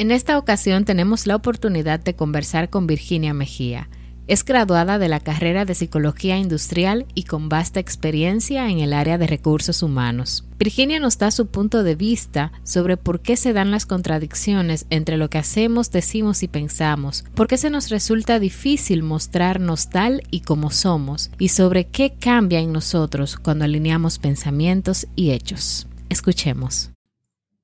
En 0.00 0.10
esta 0.10 0.38
ocasión 0.38 0.86
tenemos 0.86 1.26
la 1.26 1.36
oportunidad 1.36 2.00
de 2.00 2.16
conversar 2.16 2.70
con 2.70 2.86
Virginia 2.86 3.34
Mejía. 3.34 3.90
Es 4.28 4.46
graduada 4.46 4.98
de 4.98 5.08
la 5.08 5.20
carrera 5.20 5.66
de 5.66 5.74
Psicología 5.74 6.38
Industrial 6.38 7.04
y 7.14 7.24
con 7.24 7.50
vasta 7.50 7.80
experiencia 7.80 8.70
en 8.70 8.78
el 8.78 8.94
área 8.94 9.18
de 9.18 9.26
recursos 9.26 9.82
humanos. 9.82 10.46
Virginia 10.58 11.00
nos 11.00 11.18
da 11.18 11.30
su 11.30 11.48
punto 11.48 11.82
de 11.82 11.96
vista 11.96 12.50
sobre 12.64 12.96
por 12.96 13.20
qué 13.20 13.36
se 13.36 13.52
dan 13.52 13.70
las 13.70 13.84
contradicciones 13.84 14.86
entre 14.88 15.18
lo 15.18 15.28
que 15.28 15.36
hacemos, 15.36 15.90
decimos 15.90 16.42
y 16.42 16.48
pensamos, 16.48 17.26
por 17.34 17.46
qué 17.46 17.58
se 17.58 17.68
nos 17.68 17.90
resulta 17.90 18.38
difícil 18.38 19.02
mostrarnos 19.02 19.90
tal 19.90 20.22
y 20.30 20.40
como 20.40 20.70
somos, 20.70 21.30
y 21.38 21.48
sobre 21.48 21.88
qué 21.88 22.14
cambia 22.18 22.60
en 22.60 22.72
nosotros 22.72 23.36
cuando 23.36 23.66
alineamos 23.66 24.18
pensamientos 24.18 25.06
y 25.14 25.32
hechos. 25.32 25.88
Escuchemos. 26.08 26.90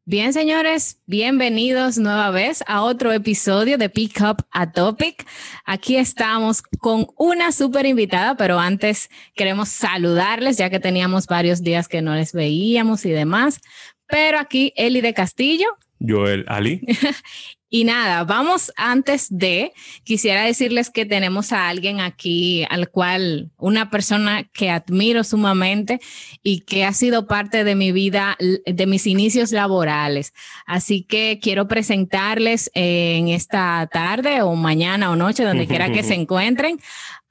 Bien, 0.08 0.32
señores, 0.32 1.02
bienvenidos 1.06 1.98
nueva 1.98 2.30
vez 2.30 2.62
a 2.68 2.82
otro 2.82 3.12
episodio 3.12 3.76
de 3.76 3.88
Pick 3.88 4.20
Up 4.20 4.46
a 4.52 4.70
Topic. 4.70 5.26
Aquí 5.64 5.96
estamos 5.96 6.62
con 6.78 7.08
una 7.18 7.50
súper 7.50 7.86
invitada, 7.86 8.36
pero 8.36 8.60
antes 8.60 9.10
queremos 9.34 9.68
saludarles, 9.68 10.58
ya 10.58 10.70
que 10.70 10.78
teníamos 10.78 11.26
varios 11.26 11.60
días 11.60 11.88
que 11.88 12.02
no 12.02 12.14
les 12.14 12.32
veíamos 12.32 13.04
y 13.04 13.10
demás. 13.10 13.60
Pero 14.06 14.38
aquí 14.38 14.72
Eli 14.76 15.00
de 15.00 15.12
Castillo. 15.12 15.66
Joel 15.98 16.44
Ali. 16.46 16.82
Y 17.68 17.82
nada, 17.82 18.22
vamos 18.22 18.72
antes 18.76 19.26
de, 19.28 19.72
quisiera 20.04 20.44
decirles 20.44 20.88
que 20.88 21.04
tenemos 21.04 21.52
a 21.52 21.68
alguien 21.68 22.00
aquí 22.00 22.64
al 22.70 22.90
cual, 22.90 23.50
una 23.56 23.90
persona 23.90 24.44
que 24.44 24.70
admiro 24.70 25.24
sumamente 25.24 25.98
y 26.44 26.60
que 26.60 26.84
ha 26.84 26.92
sido 26.92 27.26
parte 27.26 27.64
de 27.64 27.74
mi 27.74 27.90
vida, 27.90 28.36
de 28.38 28.86
mis 28.86 29.08
inicios 29.08 29.50
laborales. 29.50 30.32
Así 30.64 31.02
que 31.02 31.40
quiero 31.42 31.66
presentarles 31.66 32.70
en 32.74 33.28
esta 33.28 33.88
tarde 33.92 34.42
o 34.42 34.54
mañana 34.54 35.10
o 35.10 35.16
noche, 35.16 35.42
donde 35.42 35.66
quiera 35.68 35.90
que 35.90 36.04
se 36.04 36.14
encuentren, 36.14 36.78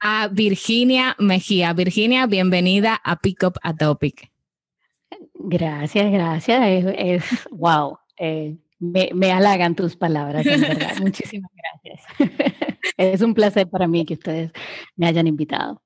a 0.00 0.28
Virginia 0.28 1.16
Mejía. 1.18 1.72
Virginia, 1.72 2.26
bienvenida 2.26 3.00
a 3.02 3.16
Pick 3.16 3.42
Up 3.42 3.54
a 3.62 3.74
Topic. 3.74 4.30
Gracias, 5.32 6.12
gracias. 6.12 6.84
Es, 6.98 7.24
wow. 7.50 7.98
Eh, 8.18 8.56
me, 8.78 9.32
halagan 9.32 9.74
tus 9.74 9.96
palabras, 9.96 10.46
en 10.46 10.60
verdad. 10.60 10.96
Muchísimas 11.00 11.50
gracias. 11.54 12.04
es 12.96 13.22
un 13.22 13.34
placer 13.34 13.68
para 13.68 13.86
mí 13.86 14.04
que 14.04 14.14
ustedes 14.14 14.52
me 14.96 15.06
hayan 15.06 15.26
invitado. 15.26 15.82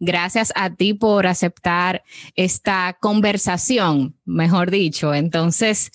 Gracias 0.00 0.52
a 0.56 0.74
ti 0.74 0.94
por 0.94 1.26
aceptar 1.26 2.02
esta 2.34 2.96
conversación, 3.00 4.16
mejor 4.24 4.70
dicho. 4.70 5.14
Entonces, 5.14 5.92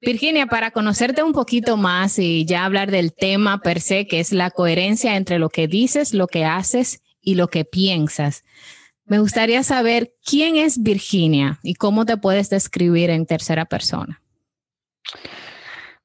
Virginia, 0.00 0.46
para 0.46 0.70
conocerte 0.70 1.22
un 1.22 1.32
poquito 1.32 1.76
más 1.76 2.18
y 2.18 2.44
ya 2.44 2.64
hablar 2.64 2.90
del 2.90 3.14
tema 3.14 3.60
per 3.60 3.80
se, 3.80 4.06
que 4.06 4.20
es 4.20 4.32
la 4.32 4.50
coherencia 4.50 5.16
entre 5.16 5.38
lo 5.38 5.48
que 5.48 5.66
dices, 5.66 6.12
lo 6.12 6.26
que 6.26 6.44
haces 6.44 7.02
y 7.20 7.34
lo 7.34 7.48
que 7.48 7.64
piensas, 7.64 8.44
me 9.06 9.18
gustaría 9.18 9.62
saber 9.62 10.14
quién 10.24 10.56
es 10.56 10.82
Virginia 10.82 11.58
y 11.62 11.74
cómo 11.74 12.04
te 12.04 12.16
puedes 12.16 12.50
describir 12.50 13.10
en 13.10 13.24
tercera 13.24 13.64
persona. 13.64 14.22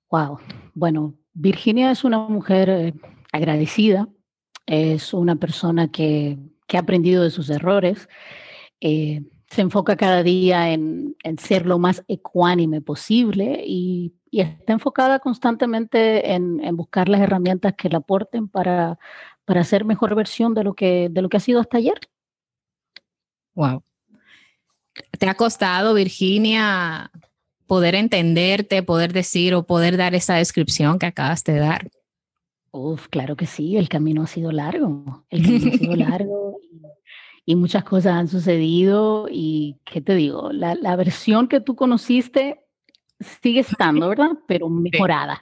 Wow. 0.09 0.39
Bueno, 0.73 1.16
Virginia 1.33 1.91
es 1.91 2.03
una 2.03 2.19
mujer 2.19 2.69
eh, 2.69 2.94
agradecida, 3.31 4.07
es 4.66 5.13
una 5.13 5.35
persona 5.38 5.89
que, 5.89 6.38
ha 6.73 6.80
aprendido 6.80 7.23
de 7.23 7.31
sus 7.31 7.49
errores, 7.49 8.07
eh, 8.79 9.23
se 9.49 9.61
enfoca 9.61 9.97
cada 9.97 10.23
día 10.23 10.72
en, 10.72 11.16
ser 11.38 11.66
lo 11.66 11.79
más 11.79 12.03
ecuánime 12.07 12.81
posible 12.81 13.63
y, 13.66 14.13
está 14.31 14.72
enfocada 14.72 15.19
constantemente 15.19 16.33
en, 16.33 16.57
buscar 16.77 17.09
las 17.09 17.19
herramientas 17.19 17.73
que 17.77 17.89
le 17.89 17.97
aporten 17.97 18.47
para, 18.47 18.97
para 19.44 19.66
ser 19.66 19.83
mejor 19.83 20.16
versión 20.16 20.53
de 20.53 20.63
lo, 20.63 20.73
que, 20.73 21.09
de 21.11 21.22
lo 21.22 21.27
que 21.27 21.35
ha 21.35 21.41
sido 21.41 21.59
hasta 21.59 21.77
ayer. 21.77 21.99
Wow. 23.56 23.83
¿Te 25.19 25.28
ha 25.28 25.33
costado, 25.35 25.94
Virginia, 25.94 27.12
poder 27.71 27.95
entenderte, 27.95 28.83
poder 28.83 29.13
decir 29.13 29.55
o 29.55 29.63
poder 29.63 29.95
dar 29.95 30.13
esa 30.13 30.35
descripción 30.35 30.99
que 30.99 31.05
acabas 31.05 31.41
de 31.45 31.57
dar? 31.57 31.89
Uf, 32.71 33.07
claro 33.07 33.37
que 33.37 33.45
sí, 33.45 33.77
el 33.77 33.87
camino 33.87 34.23
ha 34.23 34.27
sido 34.27 34.51
largo, 34.51 35.25
el 35.29 35.41
camino 35.41 35.71
ha 35.73 35.77
sido 35.77 35.95
largo 36.09 36.59
y, 37.45 37.55
muchas 37.55 37.85
cosas 37.85 38.15
han 38.15 38.27
sucedido 38.27 39.27
y, 39.31 39.77
¿qué 39.85 40.01
te 40.01 40.15
digo? 40.15 40.51
La, 40.51 40.75
la 40.75 40.97
versión 40.97 41.47
que 41.47 41.61
tú 41.61 41.77
conociste 41.77 42.59
sigue 43.21 43.61
estando, 43.61 44.09
¿verdad? 44.09 44.31
Pero 44.49 44.67
mejorada. 44.67 45.41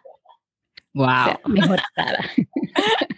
Wow. 0.94 1.40
mejorada. 1.48 2.30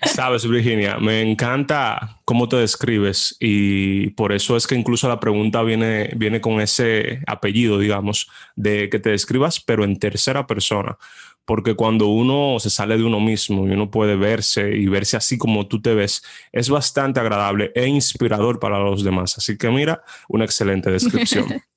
Sabes, 0.05 0.47
Virginia, 0.47 0.97
me 0.97 1.21
encanta 1.21 2.19
cómo 2.25 2.49
te 2.49 2.55
describes 2.55 3.35
y 3.39 4.09
por 4.11 4.33
eso 4.33 4.57
es 4.57 4.67
que 4.67 4.75
incluso 4.75 5.07
la 5.07 5.19
pregunta 5.19 5.61
viene, 5.63 6.11
viene 6.15 6.41
con 6.41 6.59
ese 6.59 7.21
apellido, 7.27 7.77
digamos, 7.77 8.29
de 8.55 8.89
que 8.89 8.99
te 8.99 9.11
describas, 9.11 9.59
pero 9.59 9.83
en 9.83 9.99
tercera 9.99 10.47
persona. 10.47 10.97
Porque 11.45 11.75
cuando 11.75 12.07
uno 12.07 12.59
se 12.59 12.69
sale 12.69 12.97
de 12.97 13.03
uno 13.03 13.19
mismo 13.19 13.67
y 13.67 13.71
uno 13.71 13.89
puede 13.89 14.15
verse 14.15 14.75
y 14.75 14.87
verse 14.87 15.17
así 15.17 15.37
como 15.37 15.67
tú 15.67 15.81
te 15.81 15.93
ves, 15.93 16.23
es 16.51 16.69
bastante 16.69 17.19
agradable 17.19 17.71
e 17.75 17.87
inspirador 17.87 18.59
para 18.59 18.79
los 18.79 19.03
demás. 19.03 19.37
Así 19.37 19.57
que 19.57 19.69
mira, 19.69 20.03
una 20.29 20.45
excelente 20.45 20.91
descripción. 20.91 21.47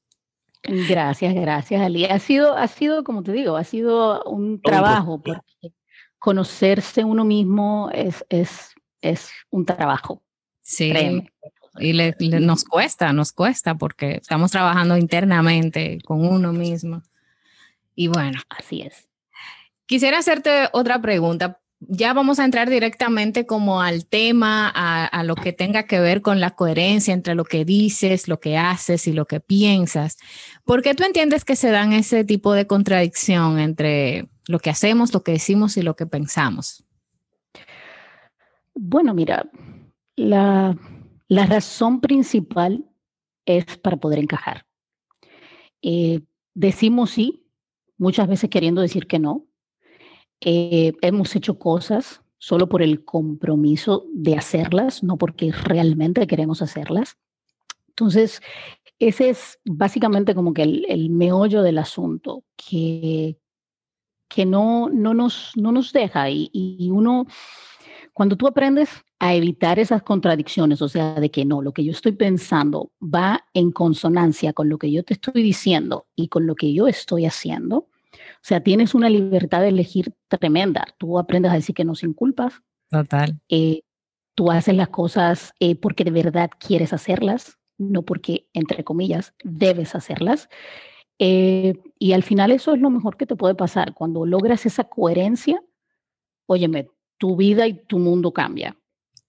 Gracias, 0.89 1.35
gracias, 1.35 1.83
Ali. 1.83 2.07
Ha 2.07 2.19
sido, 2.19 2.57
ha 2.57 2.67
sido, 2.69 3.05
como 3.05 3.23
te 3.23 3.33
digo, 3.33 3.57
ha 3.57 3.65
sido 3.65 4.25
un 4.25 4.63
trabajo 4.63 5.21
porque 5.21 5.75
conocerse 6.25 7.05
uno 7.05 7.23
mismo 7.23 7.91
es, 7.93 8.25
es, 8.31 8.75
es 9.03 9.29
un 9.51 9.67
trabajo. 9.67 10.23
Sí. 10.63 10.91
Y 11.79 11.93
nos 12.41 12.65
cuesta, 12.65 13.13
nos 13.13 13.33
cuesta 13.33 13.75
porque 13.75 14.21
estamos 14.23 14.51
trabajando 14.51 14.97
internamente 14.97 15.99
con 16.03 16.25
uno 16.25 16.51
mismo. 16.55 17.03
Y 17.95 18.09
bueno. 18.09 18.41
Así 18.49 18.81
es. 18.81 19.07
Quisiera 19.85 20.17
hacerte 20.17 20.71
otra 20.73 20.99
pregunta. 21.03 21.61
Ya 21.81 22.15
vamos 22.15 22.39
a 22.39 22.47
entrar 22.47 22.71
directamente 22.71 23.45
como 23.45 23.83
al 23.83 24.07
tema, 24.07 24.73
a, 24.75 25.05
a, 25.05 25.25
lo 25.25 25.35
que 25.35 25.53
tenga 25.53 25.83
que 25.83 26.01
ver 26.01 26.23
con 26.23 26.41
la 26.41 26.53
coherencia 26.53 27.13
entre 27.13 27.35
lo 27.35 27.45
que 27.45 27.67
dices, 27.67 28.29
lo 28.29 28.41
que 28.41 28.57
haces 28.57 29.07
y 29.07 29.13
lo 29.13 29.27
que 29.27 29.41
piensas. 29.41 30.17
¿Por 30.65 30.81
qué 30.81 30.95
tú 30.95 31.05
entiendes 31.05 31.45
que 31.45 31.55
se 31.55 31.71
dan 31.71 31.93
ese 31.93 32.25
tipo 32.25 32.55
de 32.55 32.67
contradicción 32.67 33.59
entre 33.59 34.31
lo 34.49 34.59
que 34.59 34.71
hacemos, 34.71 35.13
lo 35.13 35.23
que 35.23 35.33
decimos 35.33 35.77
y 35.77 35.83
lo 35.83 35.97
que 35.97 36.07
pensamos? 36.07 36.85
Bueno, 38.75 39.15
mira, 39.15 39.49
la, 40.17 40.77
razón 41.29 42.01
principal 42.01 42.85
es 43.47 43.79
para 43.79 43.97
poder 43.97 44.19
encajar. 44.19 44.67
Eh, 45.83 46.21
decimos 46.55 47.11
sí, 47.11 47.47
muchas 47.99 48.29
veces 48.29 48.51
queriendo 48.51 48.81
decir 48.81 49.07
que 49.07 49.19
no. 49.19 49.47
Eh, 50.41 50.93
hemos 51.01 51.35
hecho 51.37 51.59
cosas 51.59 52.23
solo 52.39 52.69
por 52.69 52.83
el 52.83 53.05
compromiso 53.05 54.05
de 54.13 54.37
hacerlas, 54.37 55.03
no 55.03 55.17
porque 55.17 55.53
realmente 55.53 56.27
queremos 56.27 56.61
hacerlas. 56.61 57.17
Entonces, 57.89 58.43
ese 58.99 59.31
es 59.31 59.61
básicamente 59.65 60.35
como 60.35 60.53
que 60.53 60.63
el, 60.63 60.85
el 60.89 61.11
meollo 61.11 61.63
del 61.63 61.79
asunto, 61.79 62.45
que 62.57 63.39
que 64.29 64.47
no, 64.47 64.89
no, 64.89 65.15
nos, 65.15 65.53
no 65.57 65.73
nos 65.73 65.93
deja 65.93 66.31
y, 66.31 66.51
y 66.53 66.91
uno, 66.91 67.27
cuando 68.13 68.37
tú 68.37 68.47
aprendes 68.47 68.91
a 69.19 69.35
evitar 69.35 69.79
esas 69.79 70.03
contradicciones, 70.03 70.83
o 70.83 70.89
sea, 70.89 71.15
de 71.15 71.31
que 71.31 71.45
no, 71.45 71.63
lo 71.63 71.73
que 71.73 71.85
yo 71.85 71.93
estoy 71.93 72.13
pensando 72.13 72.93
va 73.03 73.45
en 73.55 73.71
consonancia 73.71 74.53
con 74.53 74.69
lo 74.69 74.79
que 74.79 74.93
yo 74.93 75.03
te 75.05 75.15
estoy 75.15 75.43
diciendo 75.43 76.07
y 76.15 76.29
con 76.29 76.47
lo 76.47 76.55
que 76.55 76.73
yo 76.73 76.89
estoy 76.89 77.25
haciendo, 77.27 77.89
o 78.45 78.47
sea, 78.47 78.61
tienes 78.61 78.95
una 78.95 79.09
libertad 79.09 79.61
de 79.63 79.69
elegir 79.69 80.13
tremenda. 80.29 80.87
Tú 80.99 81.19
aprendes 81.19 81.53
a 81.53 81.57
decir 81.57 81.75
que 81.75 81.85
no 81.85 81.95
sin 81.95 82.13
culpas. 82.13 82.61
Total. 82.91 83.41
Eh, 83.49 83.83
tú 84.35 84.51
haces 84.51 84.75
las 84.75 84.89
cosas 84.89 85.55
eh, 85.61 85.77
porque 85.77 86.05
de 86.05 86.11
verdad 86.11 86.51
quieres 86.59 86.93
hacerlas, 86.93 87.59
no 87.79 88.03
porque, 88.03 88.49
entre 88.53 88.85
comillas, 88.85 89.35
debes 89.43 89.95
hacerlas. 89.95 90.49
Eh, 91.19 91.75
y 92.05 92.13
al 92.13 92.23
final 92.23 92.53
eso 92.53 92.75
es 92.75 92.83
lo 92.83 92.91
mejor 92.91 93.17
que 93.17 93.25
te 93.25 93.35
puede 93.35 93.55
pasar. 93.55 93.95
Cuando 93.95 94.27
logras 94.27 94.67
esa 94.67 94.85
coherencia, 94.85 95.63
óyeme, 96.45 96.91
tu 97.17 97.35
vida 97.35 97.67
y 97.67 97.83
tu 97.87 97.99
mundo 97.99 98.31
cambia. 98.31 98.77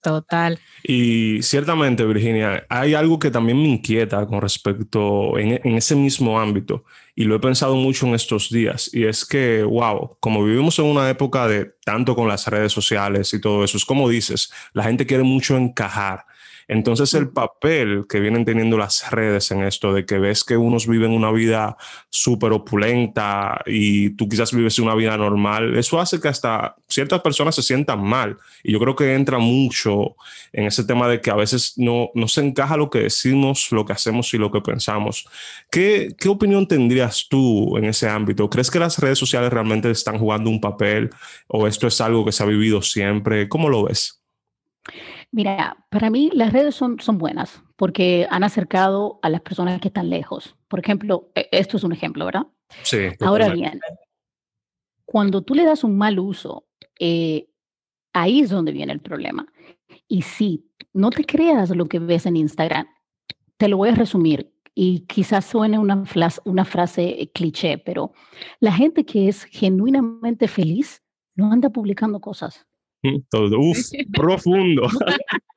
Total. 0.01 0.59
Y 0.83 1.41
ciertamente, 1.41 2.03
Virginia, 2.03 2.65
hay 2.67 2.93
algo 2.93 3.17
que 3.17 3.31
también 3.31 3.59
me 3.59 3.69
inquieta 3.69 4.27
con 4.27 4.41
respecto 4.41 5.39
en, 5.39 5.61
en, 5.63 5.75
ese 5.77 5.95
mismo 5.95 6.37
ámbito, 6.37 6.83
y 7.15 7.23
lo 7.23 7.35
he 7.35 7.39
pensado 7.39 7.75
mucho 7.75 8.07
en 8.07 8.13
estos 8.13 8.49
días, 8.49 8.93
y 8.93 9.05
es 9.05 9.25
que, 9.25 9.63
wow, 9.63 10.17
como 10.19 10.43
vivimos 10.43 10.77
en 10.77 10.85
una 10.85 11.09
época 11.09 11.47
de 11.47 11.75
tanto 11.85 12.13
con 12.13 12.27
las 12.27 12.45
redes 12.45 12.73
sociales 12.73 13.33
y 13.33 13.39
todo 13.39 13.63
eso, 13.63 13.77
es 13.77 13.85
como 13.85 14.09
dices, 14.09 14.51
la 14.73 14.83
gente 14.83 15.05
quiere 15.05 15.23
mucho 15.23 15.55
encajar 15.55 16.25
Entonces 16.67 17.13
el 17.13 17.29
papel 17.29 18.05
que 18.09 18.19
vienen 18.19 18.45
teniendo 18.45 18.77
las 18.77 19.11
redes 19.11 19.51
en 19.51 19.63
esto, 19.63 19.93
de 19.93 20.05
que 20.05 20.19
ves 20.19 20.43
que 20.43 20.57
unos 20.57 20.87
viven 20.87 21.11
una 21.11 21.31
vida 21.31 21.77
súper 22.09 22.51
opulenta 22.53 23.61
y 23.65 24.11
tú 24.11 24.27
quizás 24.27 24.53
vives 24.53 24.79
una 24.79 24.95
vida 24.95 25.17
normal, 25.17 25.77
eso 25.77 25.99
hace 25.99 26.19
que 26.19 26.27
hasta 26.27 26.75
ciertas 26.87 27.21
personas 27.21 27.55
se 27.55 27.61
sientan 27.61 28.03
mal. 28.03 28.37
Y 28.63 28.73
yo 28.73 28.79
creo 28.79 28.95
que 28.95 29.13
entra 29.13 29.37
mucho 29.37 30.15
en 30.53 30.65
ese 30.65 30.83
tema 30.83 31.07
de 31.07 31.21
que 31.21 31.31
a 31.31 31.35
veces 31.35 31.73
no, 31.77 32.09
no 32.15 32.27
se 32.27 32.41
encaja 32.41 32.77
lo 32.77 32.89
que 32.89 32.99
decimos, 32.99 33.71
lo 33.71 33.85
que 33.85 33.93
hacemos 33.93 34.33
y 34.33 34.37
lo 34.37 34.51
que 34.51 34.61
pensamos. 34.61 35.27
¿Qué, 35.69 36.15
¿Qué 36.17 36.29
opinión 36.29 36.67
tendrías 36.67 37.27
tú 37.29 37.77
en 37.77 37.85
ese 37.85 38.09
ámbito? 38.09 38.49
¿Crees 38.49 38.71
que 38.71 38.79
las 38.79 38.97
redes 38.99 39.19
sociales 39.19 39.51
realmente 39.51 39.91
están 39.91 40.17
jugando 40.17 40.49
un 40.49 40.61
papel 40.61 41.09
o 41.47 41.67
esto 41.67 41.87
es 41.87 42.01
algo 42.01 42.25
que 42.25 42.31
se 42.31 42.43
ha 42.43 42.47
vivido 42.47 42.81
siempre? 42.81 43.47
¿Cómo 43.49 43.69
lo 43.69 43.83
ves? 43.83 44.21
Mira, 45.35 45.85
para 45.89 46.09
mí 46.09 46.31
las 46.33 46.53
redes 46.53 46.75
son, 46.75 46.97
son 47.01 47.17
buenas 47.17 47.61
porque 47.75 48.25
han 48.29 48.45
acercado 48.45 49.19
a 49.21 49.29
las 49.29 49.41
personas 49.41 49.81
que 49.81 49.89
están 49.89 50.09
lejos. 50.09 50.55
Por 50.69 50.79
ejemplo, 50.79 51.29
e, 51.35 51.49
esto 51.51 51.75
es 51.75 51.83
un 51.83 51.91
ejemplo, 51.91 52.23
¿verdad? 52.23 52.47
Sí. 52.83 53.09
Ahora 53.19 53.49
bien, 53.49 53.81
cuando 55.03 55.41
tú 55.41 55.53
le 55.53 55.65
das 55.65 55.83
un 55.83 55.97
mal 55.97 56.19
uso, 56.19 56.69
eh, 56.97 57.49
ahí 58.13 58.39
es 58.39 58.49
donde 58.49 58.71
viene 58.71 58.93
el 58.93 59.01
problema. 59.01 59.45
Y 60.07 60.21
sí, 60.21 60.71
no 60.93 61.09
te 61.09 61.25
creas 61.25 61.69
lo 61.71 61.87
que 61.87 61.99
ves 61.99 62.25
en 62.25 62.37
Instagram. 62.37 62.87
Te 63.57 63.67
lo 63.67 63.75
voy 63.75 63.89
a 63.89 63.95
resumir 63.95 64.53
y 64.73 65.01
quizás 65.01 65.43
suene 65.43 65.77
una, 65.77 66.01
una 66.45 66.63
frase 66.63 67.29
cliché, 67.33 67.77
pero 67.77 68.13
la 68.61 68.71
gente 68.71 69.05
que 69.05 69.27
es 69.27 69.43
genuinamente 69.43 70.47
feliz 70.47 71.03
no 71.35 71.51
anda 71.51 71.69
publicando 71.71 72.21
cosas. 72.21 72.65
Todo, 73.29 73.59
uf, 73.59 73.79
profundo. 74.13 74.87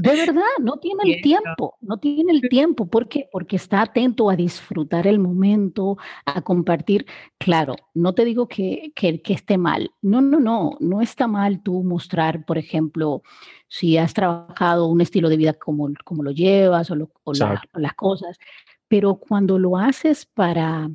De 0.00 0.14
verdad, 0.14 0.42
no 0.60 0.78
tiene 0.78 1.02
el 1.04 1.22
tiempo, 1.22 1.76
no 1.80 1.98
tiene 1.98 2.32
el 2.32 2.48
tiempo. 2.48 2.86
¿Por 2.86 3.08
qué? 3.08 3.28
Porque 3.30 3.56
está 3.56 3.82
atento 3.82 4.30
a 4.30 4.36
disfrutar 4.36 5.06
el 5.06 5.18
momento, 5.18 5.96
a 6.24 6.42
compartir. 6.42 7.06
Claro, 7.38 7.76
no 7.94 8.14
te 8.14 8.24
digo 8.24 8.48
que, 8.48 8.92
que, 8.94 9.20
esté 9.26 9.58
mal. 9.58 9.90
No, 10.02 10.20
no, 10.20 10.40
no, 10.40 10.76
no 10.80 11.02
está 11.02 11.26
mal 11.26 11.62
tú 11.62 11.82
mostrar, 11.82 12.44
por 12.44 12.58
ejemplo, 12.58 13.22
si 13.68 13.96
has 13.96 14.14
trabajado 14.14 14.86
un 14.86 15.00
estilo 15.00 15.28
de 15.28 15.36
vida 15.36 15.52
como, 15.52 15.88
como 16.04 16.22
lo 16.22 16.30
llevas 16.30 16.90
o, 16.90 17.10
o, 17.24 17.32
las 17.34 17.94
cosas. 17.94 18.38
Pero 18.88 19.16
cuando 19.16 19.58
lo 19.58 19.76
haces 19.76 20.26
para, 20.26 20.90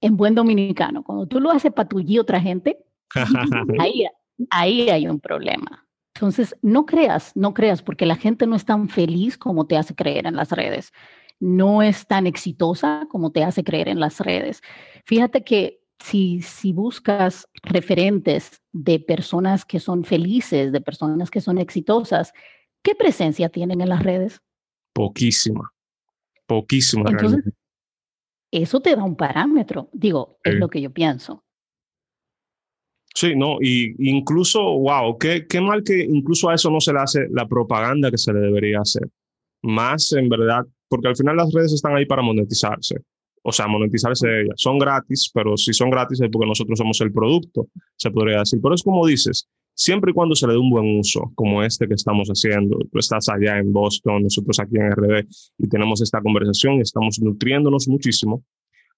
en 0.00 0.16
buen 0.16 0.34
dominicano, 0.34 1.02
cuando 1.02 1.26
tú 1.26 1.40
lo 1.40 1.50
haces 1.50 1.72
para 1.72 1.88
tu 1.88 2.00
y 2.00 2.18
otra 2.18 2.40
gente, 2.40 2.78
ahí, 3.78 4.06
ahí 4.50 4.90
hay 4.90 5.06
un 5.06 5.20
problema. 5.20 5.86
Entonces, 6.14 6.54
no 6.62 6.86
creas, 6.86 7.32
no 7.34 7.54
creas, 7.54 7.82
porque 7.82 8.06
la 8.06 8.16
gente 8.16 8.46
no 8.46 8.56
es 8.56 8.64
tan 8.64 8.88
feliz 8.88 9.38
como 9.38 9.66
te 9.66 9.76
hace 9.76 9.94
creer 9.94 10.26
en 10.26 10.36
las 10.36 10.50
redes. 10.50 10.92
No 11.40 11.82
es 11.82 12.06
tan 12.06 12.26
exitosa 12.26 13.06
como 13.10 13.32
te 13.32 13.42
hace 13.42 13.64
creer 13.64 13.88
en 13.88 13.98
las 13.98 14.20
redes. 14.20 14.62
Fíjate 15.04 15.42
que 15.42 15.80
si, 15.98 16.42
si 16.42 16.72
buscas 16.72 17.48
referentes 17.62 18.62
de 18.72 19.00
personas 19.00 19.64
que 19.64 19.80
son 19.80 20.04
felices, 20.04 20.72
de 20.72 20.80
personas 20.80 21.30
que 21.30 21.40
son 21.40 21.58
exitosas, 21.58 22.32
¿qué 22.82 22.94
presencia 22.94 23.48
tienen 23.48 23.80
en 23.80 23.88
las 23.88 24.02
redes? 24.02 24.40
Poquísima, 24.92 25.72
poquísima. 26.46 27.10
Entonces, 27.10 27.52
eso 28.50 28.80
te 28.80 28.94
da 28.94 29.02
un 29.02 29.16
parámetro, 29.16 29.88
digo, 29.92 30.38
es 30.44 30.54
lo 30.54 30.68
que 30.68 30.80
yo 30.80 30.92
pienso. 30.92 31.42
Sí, 33.14 33.34
no, 33.36 33.58
y 33.60 33.94
incluso, 34.10 34.62
wow, 34.62 35.18
qué, 35.18 35.46
qué 35.46 35.60
mal 35.60 35.82
que 35.84 36.02
incluso 36.02 36.48
a 36.48 36.54
eso 36.54 36.70
no 36.70 36.80
se 36.80 36.92
le 36.92 37.00
hace 37.00 37.26
la 37.30 37.46
propaganda 37.46 38.10
que 38.10 38.18
se 38.18 38.32
le 38.32 38.40
debería 38.40 38.80
hacer. 38.80 39.08
Más 39.62 40.12
en 40.12 40.28
verdad, 40.28 40.64
porque 40.88 41.08
al 41.08 41.16
final 41.16 41.36
las 41.36 41.52
redes 41.52 41.72
están 41.72 41.94
ahí 41.94 42.06
para 42.06 42.22
monetizarse. 42.22 42.96
O 43.42 43.52
sea, 43.52 43.66
monetizarse 43.66 44.26
de 44.26 44.42
ellas. 44.42 44.54
Son 44.56 44.78
gratis, 44.78 45.30
pero 45.34 45.56
si 45.56 45.72
son 45.72 45.90
gratis 45.90 46.20
es 46.20 46.30
porque 46.30 46.48
nosotros 46.48 46.78
somos 46.78 47.00
el 47.00 47.12
producto, 47.12 47.66
se 47.96 48.10
podría 48.10 48.38
decir. 48.38 48.60
Pero 48.62 48.74
es 48.74 48.82
como 48.82 49.06
dices, 49.06 49.48
siempre 49.74 50.12
y 50.12 50.14
cuando 50.14 50.34
se 50.34 50.46
le 50.46 50.54
dé 50.54 50.58
un 50.58 50.70
buen 50.70 50.98
uso, 50.98 51.32
como 51.34 51.62
este 51.62 51.88
que 51.88 51.94
estamos 51.94 52.28
haciendo. 52.28 52.78
Tú 52.90 52.98
estás 52.98 53.28
allá 53.28 53.58
en 53.58 53.72
Boston, 53.72 54.22
nosotros 54.22 54.58
aquí 54.60 54.76
en 54.76 54.92
RD, 54.92 55.26
y 55.58 55.68
tenemos 55.68 56.00
esta 56.00 56.22
conversación 56.22 56.74
y 56.74 56.80
estamos 56.80 57.20
nutriéndonos 57.20 57.88
muchísimo 57.88 58.44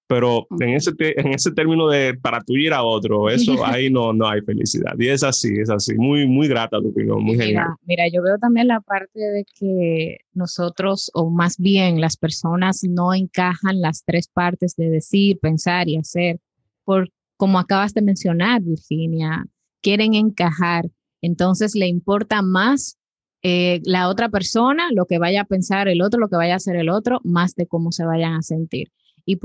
pero 0.07 0.45
en 0.59 0.69
ese, 0.69 0.91
en 0.99 1.33
ese 1.33 1.51
término 1.51 1.87
de 1.87 2.13
para 2.13 2.41
tú 2.41 2.55
ir 2.55 2.73
a 2.73 2.83
otro, 2.83 3.29
eso 3.29 3.53
ahí 3.65 3.89
no, 3.89 4.13
no 4.13 4.27
hay 4.27 4.41
felicidad. 4.41 4.93
Y 4.97 5.07
es 5.07 5.23
así, 5.23 5.49
es 5.59 5.69
así. 5.69 5.95
Muy, 5.95 6.27
muy 6.27 6.47
grata 6.47 6.79
tu 6.79 6.89
opinión, 6.89 7.23
muy 7.23 7.33
mira, 7.33 7.45
genial. 7.45 7.67
Mira, 7.85 8.03
yo 8.11 8.21
veo 8.21 8.37
también 8.37 8.67
la 8.67 8.81
parte 8.81 9.19
de 9.19 9.45
que 9.57 10.17
nosotros, 10.33 11.09
o 11.13 11.29
más 11.29 11.57
bien 11.57 12.01
las 12.01 12.17
personas, 12.17 12.83
no 12.83 13.13
encajan 13.13 13.81
las 13.81 14.03
tres 14.05 14.27
partes 14.27 14.75
de 14.75 14.89
decir, 14.89 15.39
pensar 15.39 15.89
y 15.89 15.97
hacer. 15.97 16.39
Por, 16.83 17.09
como 17.37 17.57
acabas 17.57 17.93
de 17.93 18.01
mencionar, 18.01 18.61
Virginia, 18.61 19.45
quieren 19.81 20.13
encajar. 20.13 20.85
Entonces 21.21 21.73
le 21.75 21.87
importa 21.87 22.43
más 22.43 22.97
eh, 23.41 23.81
la 23.83 24.09
otra 24.09 24.29
persona, 24.29 24.89
lo 24.91 25.05
que 25.05 25.17
vaya 25.17 25.41
a 25.41 25.45
pensar 25.45 25.87
el 25.87 26.01
otro, 26.01 26.19
lo 26.19 26.29
que 26.29 26.35
vaya 26.35 26.53
a 26.53 26.57
hacer 26.57 26.75
el 26.75 26.89
otro, 26.89 27.21
más 27.23 27.55
de 27.55 27.65
cómo 27.67 27.91
se 27.91 28.05
vayan 28.05 28.33
a 28.33 28.41
sentir. 28.41 28.91
Y, 29.25 29.37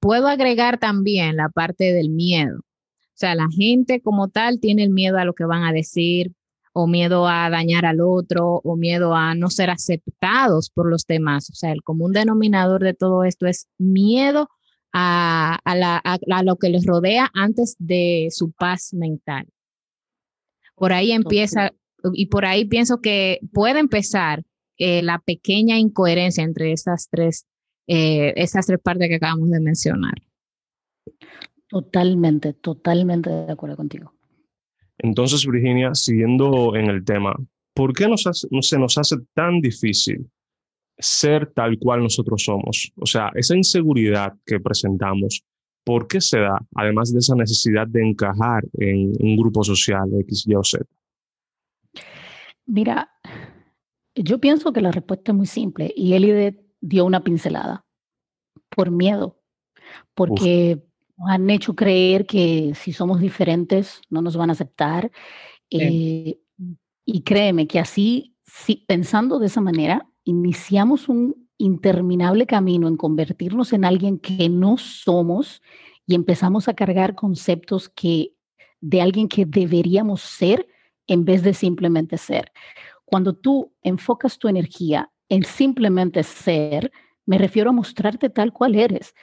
puedo 0.00 0.26
agregar 0.26 0.78
también 0.78 1.36
la 1.36 1.48
parte 1.48 1.92
del 1.92 2.10
miedo. 2.10 2.58
O 2.58 3.16
sea, 3.16 3.34
la 3.34 3.46
gente 3.48 4.00
como 4.00 4.28
tal 4.28 4.58
tiene 4.58 4.82
el 4.82 4.90
miedo 4.90 5.18
a 5.18 5.24
lo 5.24 5.34
que 5.34 5.44
van 5.44 5.62
a 5.62 5.72
decir, 5.72 6.32
o 6.72 6.88
miedo 6.88 7.28
a 7.28 7.48
dañar 7.48 7.86
al 7.86 8.00
otro, 8.00 8.60
o 8.64 8.76
miedo 8.76 9.14
a 9.14 9.36
no 9.36 9.48
ser 9.50 9.70
aceptados 9.70 10.70
por 10.70 10.90
los 10.90 11.06
demás. 11.06 11.48
O 11.50 11.54
sea, 11.54 11.70
el 11.70 11.84
común 11.84 12.12
denominador 12.12 12.82
de 12.82 12.94
todo 12.94 13.22
esto 13.22 13.46
es 13.46 13.68
miedo 13.78 14.48
a, 14.92 15.60
lo 16.44 16.56
que 16.56 16.70
les 16.70 16.84
rodea 16.84 17.30
antes 17.34 17.76
de 17.78 18.28
su 18.30 18.50
paz 18.50 18.92
mental. 18.92 19.46
Por 20.74 20.92
ahí 20.92 21.12
empieza, 21.12 21.70
y 22.12 22.26
por 22.26 22.44
ahí 22.44 22.64
pienso 22.64 23.00
que 23.00 23.38
puede 23.52 23.78
empezar 23.78 24.42
eh, 24.76 25.02
la 25.02 25.20
pequeña 25.20 25.78
incoherencia 25.78 26.42
entre 26.42 26.72
estas 26.72 27.08
tres 27.08 27.46
eh, 27.86 28.32
esas 28.36 28.66
tres 28.66 28.80
partes 28.80 29.08
que 29.08 29.16
acabamos 29.16 29.50
de 29.50 29.60
mencionar. 29.60 30.14
Totalmente, 31.68 32.52
totalmente 32.52 33.30
de 33.30 33.52
acuerdo 33.52 33.76
contigo. 33.76 34.12
Entonces, 34.98 35.46
Virginia, 35.46 35.94
siguiendo 35.94 36.76
en 36.76 36.88
el 36.88 37.04
tema, 37.04 37.34
¿por 37.74 37.92
qué 37.92 38.08
nos 38.08 38.24
no 38.50 38.62
se 38.62 38.78
nos 38.78 38.96
hace 38.96 39.16
tan 39.34 39.60
difícil 39.60 40.30
ser 40.96 41.52
tal 41.52 41.78
cual 41.78 42.02
nosotros 42.02 42.44
somos? 42.44 42.92
O 42.96 43.06
sea, 43.06 43.30
esa 43.34 43.56
inseguridad 43.56 44.34
que 44.46 44.60
presentamos, 44.60 45.42
¿por 45.84 46.06
qué 46.06 46.20
se 46.20 46.38
da? 46.38 46.58
Además 46.76 47.12
de 47.12 47.18
esa 47.18 47.34
necesidad 47.34 47.86
de 47.88 48.08
encajar 48.08 48.64
en 48.74 49.12
un 49.18 49.36
grupo 49.36 49.64
social 49.64 50.08
X, 50.20 50.44
Y 50.46 50.54
o 50.54 50.62
Z. 50.62 50.84
Mira, 52.66 53.10
yo 54.14 54.38
pienso 54.38 54.72
que 54.72 54.80
la 54.80 54.92
respuesta 54.92 55.32
es 55.32 55.36
muy 55.36 55.46
simple 55.46 55.92
y 55.94 56.14
Elide 56.14 56.63
dio 56.84 57.06
una 57.06 57.24
pincelada 57.24 57.84
por 58.68 58.90
miedo, 58.90 59.40
porque 60.14 60.82
nos 61.16 61.30
han 61.30 61.48
hecho 61.48 61.74
creer 61.74 62.26
que 62.26 62.72
si 62.74 62.92
somos 62.92 63.20
diferentes 63.20 64.02
no 64.10 64.20
nos 64.20 64.36
van 64.36 64.50
a 64.50 64.52
aceptar. 64.52 65.10
Eh, 65.70 66.38
y 67.06 67.22
créeme 67.22 67.66
que 67.66 67.78
así, 67.78 68.36
si, 68.44 68.84
pensando 68.86 69.38
de 69.38 69.46
esa 69.46 69.60
manera, 69.60 70.06
iniciamos 70.24 71.08
un 71.08 71.48
interminable 71.56 72.46
camino 72.46 72.88
en 72.88 72.96
convertirnos 72.96 73.72
en 73.72 73.84
alguien 73.84 74.18
que 74.18 74.48
no 74.48 74.76
somos 74.76 75.62
y 76.06 76.14
empezamos 76.14 76.68
a 76.68 76.74
cargar 76.74 77.14
conceptos 77.14 77.88
que 77.88 78.34
de 78.80 79.00
alguien 79.00 79.28
que 79.28 79.46
deberíamos 79.46 80.20
ser 80.20 80.66
en 81.06 81.24
vez 81.24 81.42
de 81.42 81.54
simplemente 81.54 82.18
ser. 82.18 82.52
Cuando 83.06 83.34
tú 83.34 83.72
enfocas 83.82 84.38
tu 84.38 84.48
energía 84.48 85.10
en 85.28 85.44
simplemente 85.44 86.22
ser, 86.22 86.92
me 87.26 87.38
refiero 87.38 87.70
a 87.70 87.72
mostrarte 87.72 88.30
tal 88.30 88.52
cual 88.52 88.74
eres. 88.74 89.14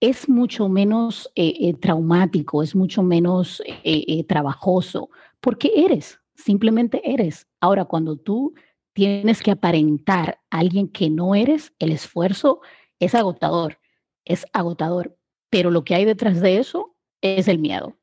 Es 0.00 0.28
mucho 0.28 0.68
menos 0.68 1.30
eh, 1.34 1.54
eh, 1.60 1.74
traumático, 1.74 2.62
es 2.62 2.74
mucho 2.74 3.02
menos 3.02 3.62
eh, 3.66 4.24
trabajoso, 4.24 5.10
porque 5.40 5.72
eres, 5.76 6.20
simplemente 6.34 7.00
eres. 7.04 7.46
Ahora, 7.60 7.84
cuando 7.84 8.16
tú 8.16 8.54
tienes 8.92 9.42
que 9.42 9.50
aparentar 9.50 10.40
a 10.50 10.58
alguien 10.58 10.88
que 10.88 11.10
no 11.10 11.34
eres, 11.34 11.72
el 11.78 11.92
esfuerzo 11.92 12.60
es 12.98 13.14
agotador, 13.14 13.78
es 14.24 14.46
agotador, 14.52 15.16
pero 15.50 15.70
lo 15.70 15.84
que 15.84 15.94
hay 15.94 16.04
detrás 16.04 16.40
de 16.40 16.58
eso 16.58 16.94
es 17.20 17.48
el 17.48 17.58
miedo. 17.58 17.96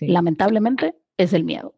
Lamentablemente 0.00 0.96
es 1.16 1.32
el 1.32 1.44
miedo. 1.44 1.75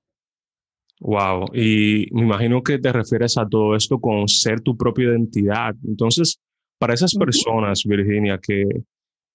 Wow, 1.01 1.47
y 1.55 2.09
me 2.13 2.23
imagino 2.23 2.63
que 2.63 2.79
te 2.79 2.93
refieres 2.93 3.39
a 3.39 3.47
todo 3.47 3.77
esto 3.77 4.01
con 4.01 4.27
ser 4.27 4.61
tu 4.61 4.77
propia 4.77 5.11
identidad. 5.11 5.75
Entonces, 5.87 6.41
para 6.79 6.95
esas 6.95 7.15
personas, 7.15 7.85
Virginia, 7.85 8.39
que, 8.39 8.65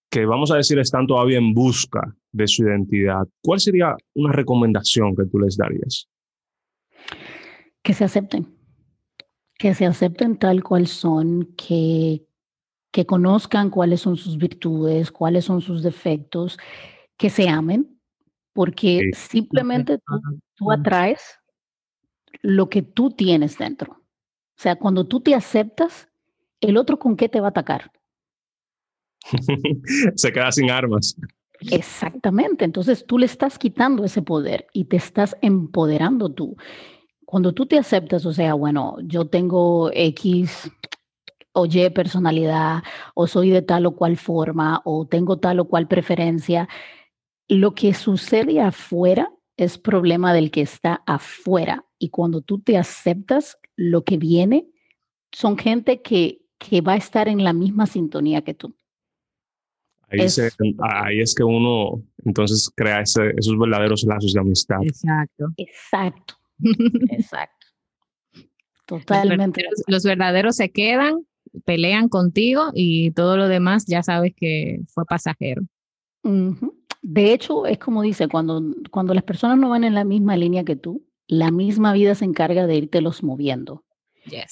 que 0.10 0.26
vamos 0.26 0.52
a 0.52 0.58
decir 0.58 0.78
están 0.80 1.08
todavía 1.08 1.38
en 1.38 1.54
busca 1.54 2.16
de 2.32 2.48
su 2.48 2.64
identidad, 2.64 3.28
¿cuál 3.42 3.60
sería 3.60 3.96
una 4.16 4.34
recomendación 4.34 5.16
que 5.16 5.26
tú 5.26 5.40
les 5.40 5.56
darías? 5.56 6.10
Que 7.82 7.94
se 7.94 8.04
acepten, 8.04 8.48
que 9.58 9.74
se 9.74 9.86
acepten 9.86 10.38
tal 10.38 10.64
cual 10.64 10.88
son, 10.88 11.54
que, 11.58 12.26
que 12.92 13.06
conozcan 13.06 13.70
cuáles 13.70 14.02
son 14.02 14.18
sus 14.18 14.38
virtudes, 14.38 15.12
cuáles 15.12 15.46
son 15.46 15.62
sus 15.62 15.82
defectos, 15.82 16.58
que 17.18 17.30
se 17.30 17.48
amen, 17.48 18.00
porque 18.54 19.12
simplemente 19.14 20.00
tú, 20.56 20.72
atraes 20.72 21.40
lo 22.44 22.70
que 22.70 22.84
tú 22.84 23.10
tienes 23.10 23.58
dentro. 23.58 23.94
O 23.94 24.62
sea, 24.62 24.76
cuando 24.76 25.08
tú 25.08 25.22
te 25.22 25.34
aceptas, 25.34 26.08
el 26.62 26.78
otro 26.78 27.00
con 27.00 27.18
qué 27.18 27.28
te 27.28 27.40
va 27.40 27.48
a 27.48 27.50
atacar. 27.50 27.92
se 30.16 30.32
queda 30.32 30.52
sin 30.52 30.70
armas. 30.70 31.16
Exactamente, 31.72 32.66
entonces 32.66 33.06
tú 33.06 33.18
le 33.18 33.26
estás 33.26 33.58
quitando 33.58 34.04
ese 34.04 34.22
poder 34.22 34.68
y 34.74 34.86
te 34.86 34.98
estás 34.98 35.36
empoderando 35.42 36.30
tú. 36.30 36.58
Cuando 37.26 37.54
tú 37.54 37.66
te 37.66 37.78
aceptas, 37.78 38.26
o 38.26 38.34
sea, 38.34 38.54
bueno, 38.54 38.98
yo 39.02 39.26
tengo 39.26 39.90
X 39.94 40.70
o 41.54 41.66
Y 41.66 41.90
personalidad, 41.92 42.84
o 43.14 43.28
soy 43.28 43.50
de 43.50 43.62
tal 43.62 43.86
o 43.86 43.96
cual 43.96 44.18
forma, 44.18 44.82
o 44.84 45.08
tengo 45.08 45.38
tal 45.38 45.62
o 45.62 45.66
cual 45.66 45.88
preferencia, 45.88 46.68
lo 47.48 47.74
que 47.76 47.94
sucede 47.94 48.60
afuera 48.60 49.32
es 49.56 49.78
problema 49.78 50.34
del 50.34 50.52
que 50.52 50.62
está 50.62 51.04
afuera. 51.06 51.86
Y 52.04 52.10
cuando 52.10 52.42
tú 52.42 52.60
te 52.60 52.78
aceptas, 52.78 53.58
lo 53.78 54.04
que 54.04 54.18
viene 54.18 54.68
son 55.32 55.58
gente 55.58 56.02
que, 56.02 56.42
que 56.58 56.82
va 56.82 56.94
a 56.94 56.98
estar 56.98 57.30
en 57.30 57.46
la 57.46 57.54
misma 57.54 57.86
sintonía 57.86 58.42
que 58.42 58.54
tú. 58.54 58.76
Ahí, 60.10 60.20
es, 60.20 61.34
que 61.34 61.46
uno 61.46 62.04
entonces 62.26 62.70
crea 62.76 63.00
esos 63.00 63.58
verdaderos 63.58 64.04
lazos 64.04 64.34
de 64.34 64.40
amistad. 64.42 64.84
Exacto. 64.84 65.54
Exacto. 65.56 66.34
Exacto. 67.10 67.68
Totalmente. 68.86 69.64
Los 69.88 70.04
verdaderos, 70.04 70.58
se 70.58 70.72
quedan, 70.72 71.26
pelean 71.64 72.10
contigo 72.10 72.72
y 72.74 73.12
todo 73.12 73.38
lo 73.38 73.48
demás 73.48 73.86
ya 73.88 74.04
sabes 74.04 74.34
que 74.36 74.82
fue 74.90 75.06
pasajero. 75.06 75.62
De 77.02 77.34
hecho, 77.34 77.66
es 77.66 77.78
como 77.78 78.02
dice, 78.02 78.28
cuando, 78.28 78.62
cuando 78.92 79.14
las 79.14 79.24
personas 79.24 79.58
no 79.58 79.70
van 79.70 79.86
en 79.86 79.94
la 79.96 80.04
misma 80.04 80.36
línea 80.36 80.66
que 80.66 80.76
tú, 80.76 81.02
la 81.28 81.52
misma 81.52 81.94
vida 81.94 82.16
se 82.16 82.26
encarga 82.26 82.68
de 82.68 82.76
irte 82.76 83.02
los 83.02 83.24
moviendo. 83.24 83.84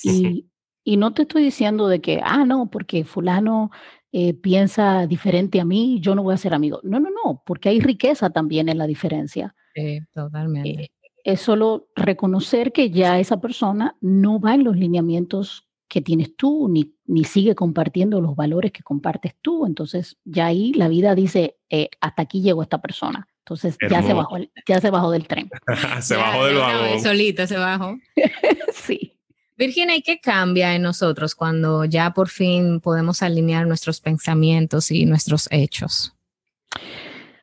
Y, 0.03 0.47
y 0.83 0.97
no 0.97 1.13
te 1.13 1.23
estoy 1.23 1.43
diciendo 1.43 1.87
de 1.87 2.01
que, 2.01 2.21
ah, 2.23 2.45
no, 2.45 2.69
porque 2.69 3.03
fulano 3.03 3.71
eh, 4.11 4.33
piensa 4.33 5.07
diferente 5.07 5.61
a 5.61 5.65
mí, 5.65 5.99
yo 6.01 6.15
no 6.15 6.23
voy 6.23 6.33
a 6.33 6.37
ser 6.37 6.53
amigo. 6.53 6.79
No, 6.83 6.99
no, 6.99 7.09
no, 7.09 7.43
porque 7.45 7.69
hay 7.69 7.79
riqueza 7.79 8.29
también 8.29 8.67
en 8.67 8.77
la 8.77 8.87
diferencia. 8.87 9.55
Sí, 9.73 9.99
totalmente. 10.13 10.69
Eh, 10.69 10.91
es 11.23 11.39
solo 11.39 11.87
reconocer 11.95 12.71
que 12.71 12.89
ya 12.89 13.19
esa 13.19 13.39
persona 13.39 13.95
no 14.01 14.39
va 14.39 14.55
en 14.55 14.63
los 14.63 14.75
lineamientos 14.75 15.67
que 15.87 16.01
tienes 16.01 16.35
tú, 16.35 16.67
ni, 16.69 16.95
ni 17.05 17.25
sigue 17.25 17.53
compartiendo 17.53 18.21
los 18.21 18.35
valores 18.35 18.71
que 18.71 18.81
compartes 18.81 19.35
tú. 19.41 19.65
Entonces, 19.65 20.17
ya 20.23 20.47
ahí 20.47 20.73
la 20.73 20.87
vida 20.87 21.15
dice, 21.15 21.57
eh, 21.69 21.89
hasta 21.99 22.23
aquí 22.23 22.41
llegó 22.41 22.63
esta 22.63 22.81
persona. 22.81 23.27
Entonces, 23.45 23.77
ya 23.89 24.03
se, 24.03 24.13
bajó, 24.13 24.37
ya 24.67 24.79
se 24.79 24.89
bajó 24.91 25.11
del 25.11 25.27
tren. 25.27 25.49
se 26.01 26.15
bajó 26.15 26.45
del 26.45 26.57
vagón. 26.57 27.01
Solito 27.01 27.47
se 27.47 27.57
bajó. 27.57 27.97
sí. 28.73 29.17
Virginia, 29.57 29.95
¿y 29.95 30.01
qué 30.01 30.19
cambia 30.19 30.75
en 30.75 30.83
nosotros 30.83 31.35
cuando 31.35 31.85
ya 31.85 32.13
por 32.13 32.29
fin 32.29 32.79
podemos 32.79 33.21
alinear 33.21 33.67
nuestros 33.67 33.99
pensamientos 33.99 34.91
y 34.91 35.05
nuestros 35.05 35.47
hechos? 35.51 36.15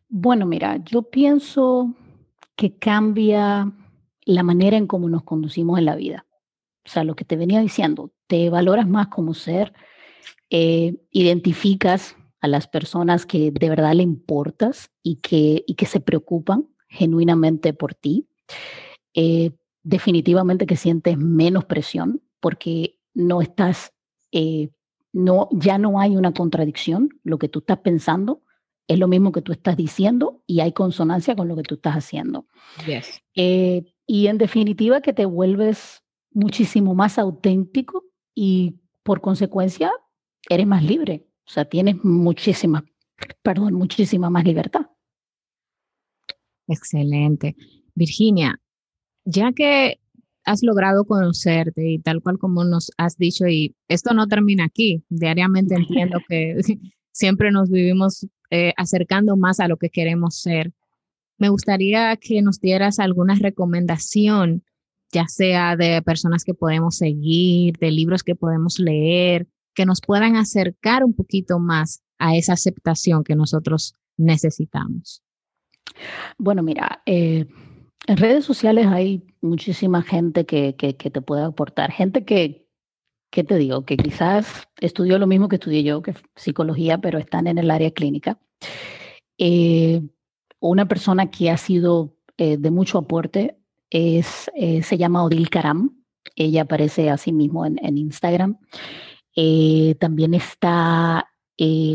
Bueno, 0.09 0.47
mira, 0.47 0.79
yo 0.85 1.03
pienso 1.03 1.95
que 2.57 2.77
cambia 2.77 3.71
la 4.25 4.43
manera 4.43 4.77
en 4.77 4.87
cómo 4.87 5.09
nos 5.09 5.23
conducimos 5.23 5.79
en 5.79 5.85
la 5.85 5.97
vida. 5.97 6.27
O 6.85 6.89
sea, 6.91 7.05
lo 7.05 7.15
que 7.15 7.25
te 7.25 7.37
venía 7.37 7.61
diciendo, 7.61 8.11
te 8.27 8.51
valoras 8.51 8.89
más 8.89 9.09
como 9.09 9.35
ser, 9.35 9.73
eh, 10.51 10.97
identificas 11.11 12.17
a 12.41 12.49
las 12.49 12.69
personas 12.69 13.27
que 13.27 13.51
de 13.51 13.69
verdad 13.69 13.95
le 13.95 14.03
importas 14.03 14.91
y 15.03 15.17
que, 15.17 15.65
y 15.67 15.75
que 15.75 15.87
se 15.87 16.01
preocupan 16.01 16.69
genuinamente 16.89 17.73
por 17.73 17.95
ti. 17.95 18.29
Eh, 19.15 19.53
definitivamente 19.83 20.67
que 20.67 20.77
sientes 20.77 21.19
menos 21.19 21.65
presión 21.65 22.23
porque 22.41 22.99
no 23.15 23.43
estás, 23.43 23.93
eh, 24.33 24.71
no, 25.13 25.49
ya 25.53 25.79
no 25.79 26.01
hay 26.01 26.17
una 26.17 26.33
contradicción. 26.33 27.21
Lo 27.25 27.39
que 27.39 27.49
tú 27.49 27.61
estás 27.61 27.79
pensando 27.79 28.43
es 28.87 28.99
lo 28.99 29.09
mismo 29.09 29.33
que 29.33 29.43
tú 29.43 29.53
estás 29.53 29.77
diciendo 29.77 30.43
y 30.47 30.61
hay 30.61 30.73
consonancia 30.73 31.37
con 31.37 31.49
lo 31.49 31.57
que 31.57 31.63
tú 31.63 31.75
estás 31.75 31.95
haciendo. 31.95 32.47
Eh, 33.35 33.95
y 34.07 34.29
en 34.29 34.39
definitiva 34.39 35.03
que 35.03 35.13
te 35.13 35.27
vuelves 35.27 36.03
muchísimo 36.31 36.95
más 36.95 37.19
auténtico 37.19 38.05
y 38.35 38.81
por 39.03 39.21
consecuencia 39.21 39.93
eres 40.49 40.67
más 40.67 40.83
libre. 40.83 41.28
O 41.49 41.51
sea, 41.51 41.65
tienes 41.65 42.05
muchísima, 42.05 42.85
perdón, 43.43 43.73
muchísima 43.75 44.29
más 44.29 44.45
libertad. 44.45 44.83
Excelente. 46.67 47.57
Virginia, 47.95 48.61
ya 49.25 49.53
que 49.53 49.99
has 50.45 50.63
logrado 50.63 51.07
conocerte 51.07 51.91
y 51.91 51.99
tal 52.01 52.23
cual 52.23 52.39
como 52.39 52.65
nos 52.65 52.91
has 52.99 53.17
dicho, 53.17 53.47
y 53.47 53.75
esto 53.89 54.13
no 54.13 54.27
termina 54.27 54.65
aquí, 54.65 55.03
diariamente 55.09 55.75
entiendo 55.75 56.21
que 56.29 56.61
siempre 57.13 57.51
nos 57.51 57.71
vivimos 57.71 58.27
eh, 58.51 58.75
acercando 58.77 59.37
más 59.37 59.59
a 59.59 59.69
lo 59.69 59.79
que 59.79 59.89
queremos 59.89 60.37
ser. 60.37 60.73
Me 61.39 61.49
gustaría 61.49 62.15
que 62.17 62.43
nos 62.43 62.61
dieras 62.61 62.99
alguna 62.99 63.37
recomendación, 63.37 64.65
ya 65.13 65.27
sea 65.29 65.77
de 65.77 66.03
personas 66.03 66.45
que 66.45 66.53
podemos 66.53 66.97
seguir, 66.97 67.79
de 67.79 67.91
libros 67.91 68.23
que 68.23 68.35
podemos 68.35 68.79
leer, 68.79 69.47
que 69.79 69.87
nos 69.87 70.01
puedan 70.01 70.35
acercar 70.35 71.05
un 71.05 71.15
poquito 71.15 71.61
más 71.61 72.03
a 72.19 72.35
esa 72.35 72.55
aceptación 72.55 73.23
que 73.23 73.37
nosotros 73.37 73.95
necesitamos. 74.17 75.23
Bueno, 76.37 76.65
mira, 76.65 77.01
eh, 77.07 77.47
en 78.09 78.17
redes 78.17 78.45
sociales 78.45 78.89
hay 78.89 79.23
muchísima 79.41 80.03
gente 80.03 80.47
que, 80.47 80.75
que, 80.75 80.95
te 80.95 81.23
puede 81.23 81.45
aportar, 81.45 81.93
gente 81.93 82.25
que, 82.25 82.67
¿qué 83.31 83.45
te 83.45 83.57
digo? 83.57 83.85
Que 83.85 83.97
quizás 83.97 84.67
estudió 84.81 85.17
lo 85.17 85.29
mismo 85.29 85.49
que 85.49 85.57
estudié 85.57 85.85
yo, 85.85 86.03
que 86.03 86.17
psicología, 86.35 86.99
pero 86.99 87.21
están 87.21 87.47
en 87.47 87.59
el 87.59 87.71
área 87.71 87.93
clínica. 87.93 88.41
Eh, 89.39 90.03
una 90.59 90.89
persona 90.89 91.31
que 91.31 91.51
ha 91.51 91.57
sido 91.57 92.17
eh, 92.37 92.57
de 92.57 92.71
mucho 92.73 92.99
aporte 92.99 93.57
es, 93.91 94.51
se 94.83 94.99
llama 94.99 95.23
Odil 95.23 95.51
Karam. 95.51 96.03
Ella 96.35 96.63
aparece 96.63 97.11
así 97.11 97.33
mismo 97.33 97.65
en, 97.65 97.79
en 97.81 97.97
Instagram. 97.97 98.59
También 99.99 100.35
está 100.35 101.29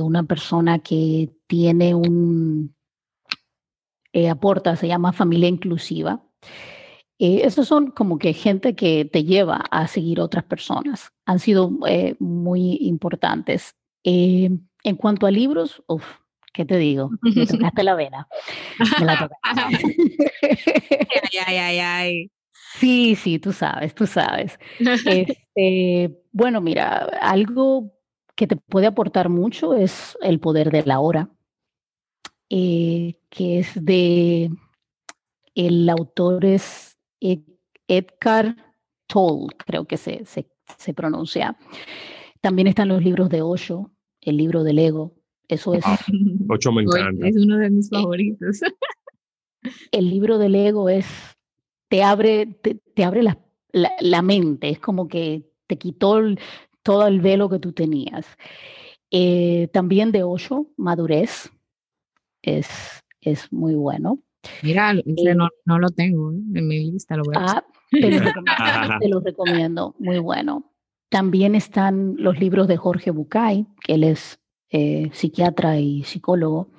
una 0.01 0.23
persona 0.23 0.79
que 0.79 1.29
tiene 1.47 1.95
un, 1.95 2.75
eh, 4.13 4.29
aporta, 4.29 4.75
se 4.75 4.87
llama 4.87 5.11
Familia 5.11 5.49
Inclusiva. 5.49 6.23
Eh, 7.17 7.41
esos 7.45 7.67
son 7.67 7.91
como 7.91 8.19
que 8.19 8.33
gente 8.33 8.75
que 8.75 9.05
te 9.05 9.23
lleva 9.23 9.63
a 9.71 9.87
seguir 9.87 10.19
otras 10.19 10.43
personas. 10.43 11.11
Han 11.25 11.39
sido 11.39 11.71
eh, 11.87 12.15
muy 12.19 12.77
importantes. 12.81 13.75
en 14.03 14.97
cuanto 14.97 15.25
a 15.25 15.31
libros, 15.31 15.81
uff, 15.87 16.03
¿qué 16.53 16.65
te 16.65 16.77
digo? 16.77 17.09
Me 17.21 17.21
tocaste 17.47 17.83
la 17.83 17.95
vena. 17.95 18.27
Me 18.99 19.05
la 19.05 19.29
ay, 21.47 21.57
ay, 21.57 21.79
ay, 21.79 22.31
Sí, 22.79 23.15
sí, 23.15 23.39
tú 23.39 23.51
sabes, 23.51 23.93
tú 23.93 24.07
sabes. 24.07 24.57
Este, 25.05 26.23
bueno, 26.31 26.61
mira, 26.61 27.05
algo 27.21 27.93
que 28.35 28.47
te 28.47 28.55
puede 28.55 28.87
aportar 28.87 29.29
mucho 29.29 29.73
es 29.75 30.17
el 30.21 30.39
poder 30.39 30.71
de 30.71 30.83
la 30.83 30.99
hora. 30.99 31.29
Eh, 32.49 33.15
que 33.29 33.59
es 33.59 33.83
de, 33.83 34.51
el 35.55 35.89
autor 35.89 36.45
es 36.45 36.97
Edgar 37.87 38.55
Toll, 39.07 39.47
creo 39.57 39.85
que 39.85 39.97
se, 39.97 40.23
se, 40.25 40.93
pronuncia. 40.93 41.57
También 42.41 42.67
están 42.67 42.89
los 42.89 43.03
libros 43.03 43.29
de 43.29 43.41
Osho, 43.41 43.91
el 44.21 44.37
libro 44.37 44.63
del 44.63 44.79
ego. 44.79 45.15
Eso 45.47 45.73
es. 45.73 45.83
Ah, 45.85 45.99
Osho 46.49 46.71
me 46.71 46.83
encanta. 46.83 47.27
Es 47.27 47.35
uno 47.37 47.57
de 47.57 47.69
mis 47.69 47.87
eh, 47.87 47.95
favoritos. 47.95 48.61
El 49.91 50.09
libro 50.09 50.37
del 50.37 50.55
ego 50.55 50.89
es. 50.89 51.05
Te 51.93 52.01
abre, 52.01 52.47
te, 52.47 53.03
abre 53.03 53.21
la, 53.21 53.37
la, 53.99 54.21
mente, 54.23 54.67
es 54.67 54.79
como 54.79 55.07
que 55.07 55.43
te 55.67 55.77
quitó 55.77 56.19
todo 56.81 57.05
el 57.05 57.21
velo 57.21 57.49
que 57.49 57.59
tú 57.59 57.71
tenías. 57.71 58.25
Eh, 59.11 59.67
también 59.71 60.11
de 60.11 60.23
Osho, 60.23 60.65
Madurez, 60.75 61.51
es, 62.41 62.67
es 63.21 63.53
muy 63.53 63.75
bueno. 63.75 64.17
Mira, 64.63 64.93
eh, 64.93 65.35
no, 65.35 65.49
no, 65.65 65.77
lo 65.77 65.91
tengo 65.91 66.31
¿eh? 66.31 66.37
en 66.55 66.67
mi 66.67 66.91
lista, 66.93 67.15
lo 67.15 67.25
voy 67.25 67.35
a 67.37 67.45
ah, 67.45 67.63
te 68.99 69.07
lo, 69.07 69.19
recomiendo, 69.19 69.93
muy 69.99 70.17
bueno. 70.17 70.73
También 71.09 71.53
están 71.53 72.15
los 72.17 72.39
libros 72.39 72.67
de 72.67 72.77
Jorge 72.77 73.11
Bucay, 73.11 73.67
que 73.83 73.93
él 73.93 74.03
es 74.03 74.39
eh, 74.71 75.11
psiquiatra 75.13 75.77
y 75.77 76.03
psicólogo, 76.05 76.71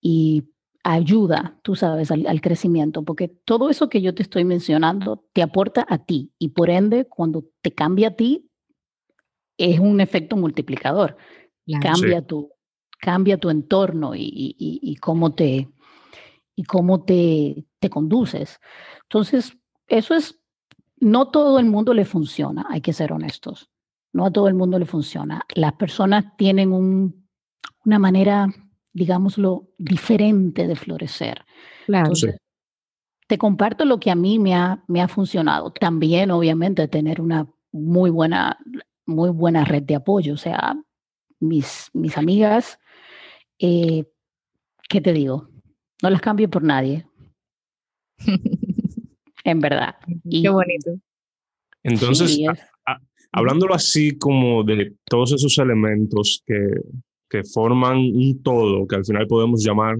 y 0.00 0.44
ayuda, 0.92 1.58
tú 1.62 1.74
sabes, 1.74 2.10
al, 2.12 2.40
crecimiento, 2.40 3.02
porque 3.02 3.26
todo 3.26 3.70
eso 3.70 3.88
que 3.88 4.00
yo 4.00 4.14
te 4.14 4.22
estoy 4.22 4.44
mencionando 4.44 5.24
te 5.32 5.42
aporta 5.42 5.84
a 5.88 5.98
ti 5.98 6.32
y 6.38 6.50
por 6.50 6.70
ende, 6.70 7.06
cuando 7.06 7.44
te 7.60 7.72
cambia 7.72 8.08
a 8.08 8.10
ti, 8.12 8.48
es 9.58 9.80
un 9.80 10.00
efecto 10.00 10.36
multiplicador. 10.36 11.16
cambia, 11.80 12.22
tu, 12.22 12.52
cambia 13.00 13.36
tu 13.36 13.50
entorno 13.50 14.12
y, 14.14 14.96
cómo 15.00 15.34
te, 15.34 15.68
y 16.54 16.62
cómo 16.64 17.02
te, 17.02 17.66
te 17.80 17.90
conduces. 17.90 18.60
Entonces, 19.02 19.58
eso 19.88 20.14
es, 20.14 20.40
no 20.98 21.30
todo 21.30 21.58
el 21.58 21.66
mundo 21.66 21.94
le 21.94 22.04
funciona, 22.04 22.66
hay 22.70 22.80
que 22.80 22.92
ser 22.92 23.12
honestos. 23.12 23.70
No 24.12 24.26
a 24.26 24.30
todo 24.30 24.46
el 24.46 24.54
mundo 24.54 24.78
le 24.78 24.86
funciona. 24.86 25.42
Las 25.54 25.72
personas 25.72 26.36
tienen 26.36 26.72
un, 26.72 27.28
una 27.84 27.98
manera 27.98 28.48
digámoslo, 28.96 29.68
diferente 29.76 30.66
de 30.66 30.74
florecer. 30.74 31.44
Claro. 31.84 32.12
te 33.28 33.38
comparto 33.38 33.84
lo 33.84 34.00
que 34.00 34.10
a 34.10 34.14
mí 34.14 34.38
me 34.38 34.54
ha, 34.54 34.82
me 34.88 35.02
ha 35.02 35.08
funcionado. 35.08 35.70
También, 35.70 36.30
obviamente, 36.30 36.88
tener 36.88 37.20
una 37.20 37.46
muy 37.72 38.08
buena, 38.08 38.58
muy 39.04 39.30
buena 39.30 39.64
red 39.64 39.82
de 39.82 39.96
apoyo. 39.96 40.32
O 40.32 40.38
sea, 40.38 40.74
mis, 41.40 41.90
mis 41.92 42.16
amigas, 42.16 42.78
eh, 43.58 44.04
¿qué 44.88 45.02
te 45.02 45.12
digo? 45.12 45.50
No 46.02 46.08
las 46.08 46.22
cambio 46.22 46.48
por 46.48 46.62
nadie. 46.62 47.06
en 49.44 49.60
verdad. 49.60 49.96
Qué 50.30 50.48
bonito. 50.48 50.92
Entonces, 51.82 52.38
hablándolo 53.30 53.74
así 53.74 54.16
como 54.16 54.64
de 54.64 54.94
todos 55.04 55.32
esos 55.32 55.58
elementos 55.58 56.42
que, 56.46 56.56
que 57.28 57.42
forman 57.44 57.98
un 57.98 58.42
todo 58.42 58.86
que 58.86 58.96
al 58.96 59.04
final 59.04 59.26
podemos 59.26 59.64
llamar 59.64 59.96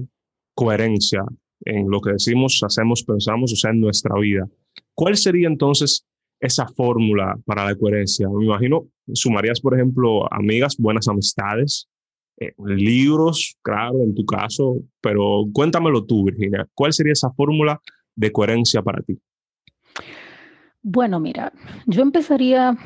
coherencia 0.53 1.23
en 1.65 1.89
lo 1.89 2.01
que 2.01 2.11
decimos, 2.13 2.61
hacemos, 2.63 3.03
pensamos, 3.03 3.51
o 3.53 3.55
sea, 3.55 3.71
en 3.71 3.81
nuestra 3.81 4.17
vida. 4.19 4.47
¿Cuál 4.93 5.17
sería 5.17 5.47
entonces 5.47 6.05
esa 6.39 6.67
fórmula 6.67 7.37
para 7.45 7.65
la 7.65 7.75
coherencia? 7.75 8.27
Me 8.29 8.45
imagino, 8.45 8.87
sumarías, 9.13 9.59
por 9.59 9.75
ejemplo, 9.75 10.31
amigas, 10.31 10.77
buenas 10.77 11.07
amistades, 11.07 11.89
eh, 12.39 12.53
libros, 12.59 13.57
claro, 13.61 14.03
en 14.03 14.13
tu 14.13 14.25
caso, 14.25 14.77
pero 15.01 15.45
cuéntamelo 15.51 16.05
tú, 16.05 16.25
Virginia. 16.25 16.67
¿Cuál 16.73 16.93
sería 16.93 17.13
esa 17.13 17.31
fórmula 17.31 17.81
de 18.15 18.31
coherencia 18.31 18.81
para 18.81 19.01
ti? 19.01 19.19
Bueno, 20.81 21.19
mira, 21.19 21.51
yo 21.85 22.01
empezaría, 22.01 22.77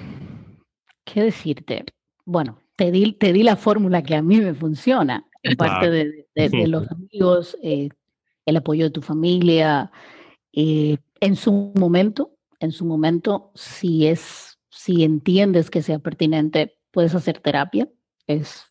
¿qué 1.04 1.24
decirte? 1.24 1.86
Bueno, 2.26 2.61
te 2.82 2.90
di, 2.90 3.14
te 3.14 3.32
di 3.32 3.44
la 3.44 3.58
fórmula 3.58 4.02
que 4.02 4.16
a 4.16 4.24
mí 4.24 4.38
me 4.42 4.56
funciona, 4.56 5.24
aparte 5.52 5.92
de, 5.92 6.26
de, 6.34 6.68
los 6.68 6.88
amigos, 6.92 7.56
eh, 7.62 7.90
el 8.48 8.58
apoyo 8.58 8.86
de 8.86 8.90
tu 8.90 9.04
familia. 9.04 9.92
Eh, 10.52 10.98
en 11.20 11.36
su 11.36 11.74
momento, 11.76 12.32
en 12.60 12.72
su 12.72 12.86
momento, 12.86 13.52
si 13.54 14.08
es, 14.08 14.58
si 14.72 15.04
entiendes 15.04 15.70
que 15.70 15.84
sea 15.84 16.00
pertinente, 16.00 16.80
puedes 16.90 17.14
hacer 17.14 17.38
terapia. 17.38 17.88
Es 18.26 18.66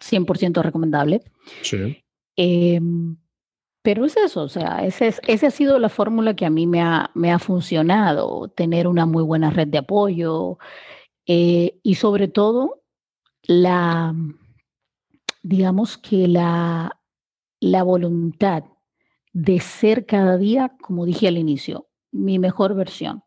100% 0.00 0.60
recomendable. 0.60 1.22
Sí. 1.62 2.02
Em, 2.34 3.18
pero 3.82 4.04
es 4.04 4.16
eso, 4.16 4.42
o 4.42 4.48
sea, 4.48 4.84
ese, 4.84 5.06
es, 5.06 5.20
esa 5.28 5.46
ha 5.46 5.50
sido 5.52 5.78
la 5.78 5.90
fórmula 5.90 6.34
que 6.34 6.44
a 6.44 6.50
mí 6.50 6.66
me 6.66 6.80
ha, 6.80 7.12
me 7.14 7.30
ha 7.30 7.38
funcionado, 7.38 8.48
tener 8.48 8.88
una 8.88 9.06
muy 9.06 9.22
buena 9.22 9.50
red 9.50 9.68
de 9.68 9.78
apoyo 9.78 10.58
eh, 11.24 11.78
y 11.84 11.94
sobre 11.94 12.26
todo 12.26 12.77
la, 13.48 14.14
digamos 15.42 15.98
que 15.98 16.28
la, 16.28 17.00
la 17.60 17.82
voluntad 17.82 18.64
de 19.32 19.58
ser 19.58 20.06
cada 20.06 20.36
día, 20.36 20.76
como 20.80 21.04
dije 21.04 21.26
al 21.26 21.38
inicio, 21.38 21.88
mi 22.12 22.38
mejor 22.38 22.74
versión, 22.74 23.24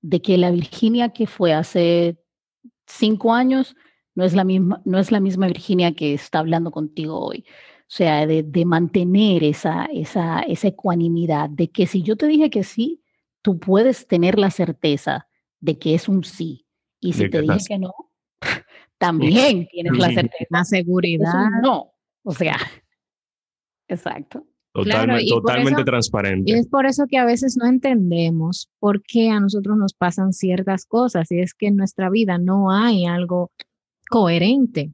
de 0.00 0.22
que 0.22 0.38
la 0.38 0.50
Virginia 0.50 1.10
que 1.10 1.26
fue 1.26 1.52
hace 1.52 2.16
cinco 2.86 3.34
años 3.34 3.76
no 4.14 4.24
es 4.24 4.34
la 4.34 4.44
misma, 4.44 4.80
no 4.84 4.98
es 4.98 5.10
la 5.10 5.20
misma 5.20 5.48
Virginia 5.48 5.92
que 5.92 6.14
está 6.14 6.38
hablando 6.38 6.70
contigo 6.70 7.18
hoy. 7.18 7.44
O 7.80 7.96
sea, 7.96 8.26
de, 8.26 8.42
de 8.42 8.64
mantener 8.64 9.42
esa, 9.42 9.86
esa, 9.86 10.40
esa 10.40 10.68
ecuanimidad, 10.68 11.50
de 11.50 11.70
que 11.70 11.86
si 11.86 12.02
yo 12.02 12.16
te 12.16 12.26
dije 12.26 12.48
que 12.48 12.62
sí, 12.62 13.02
tú 13.42 13.58
puedes 13.58 14.06
tener 14.06 14.38
la 14.38 14.50
certeza 14.50 15.28
de 15.60 15.78
que 15.78 15.94
es 15.94 16.08
un 16.08 16.22
sí. 16.22 16.66
Y 17.00 17.12
si 17.12 17.28
te 17.28 17.42
dije 17.42 17.58
que 17.68 17.78
no, 17.78 17.92
también 18.98 19.66
tienes 19.70 19.96
la 19.98 20.08
certeza. 20.08 20.46
La 20.50 20.64
seguridad. 20.64 21.50
No, 21.62 21.92
o 22.22 22.32
sea, 22.32 22.56
exacto. 23.88 24.46
Totalmente, 24.72 25.84
transparente. 25.84 26.50
Y 26.50 26.54
es 26.54 26.66
por 26.66 26.84
eso 26.84 27.06
que 27.08 27.16
a 27.16 27.24
veces 27.24 27.56
no 27.56 27.66
entendemos 27.66 28.68
por 28.80 29.02
qué 29.02 29.30
a 29.30 29.38
nosotros 29.38 29.76
nos 29.76 29.94
pasan 29.94 30.32
ciertas 30.32 30.84
cosas 30.84 31.30
y 31.30 31.38
es 31.38 31.54
que 31.54 31.68
en 31.68 31.76
nuestra 31.76 32.10
vida 32.10 32.38
no 32.38 32.72
hay 32.72 33.06
algo 33.06 33.52
coherente. 34.10 34.92